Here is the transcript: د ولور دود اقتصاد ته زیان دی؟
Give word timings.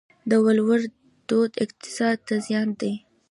د 0.29 0.31
ولور 0.45 0.79
دود 1.29 1.51
اقتصاد 1.63 2.17
ته 2.27 2.35
زیان 2.45 2.67
دی؟ 2.79 2.93